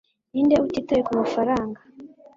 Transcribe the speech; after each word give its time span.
ninde 0.33 0.55
utitaye 0.65 1.01
kumafaranga 1.07 1.79